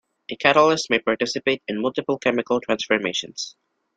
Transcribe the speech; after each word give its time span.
A 0.31 0.35
catalyst 0.35 0.89
may 0.89 0.97
participate 0.97 1.61
in 1.67 1.79
multiple 1.79 2.17
chemical 2.17 2.59
transformations. 2.59 3.55